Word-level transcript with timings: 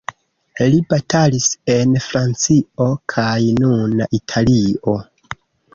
Li 0.71 0.79
batalis 0.93 1.49
en 1.75 1.93
Francio 2.07 2.89
kaj 3.17 3.39
nuna 3.63 4.13
Italio. 4.23 5.01